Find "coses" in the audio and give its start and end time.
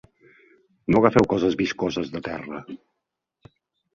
1.33-1.57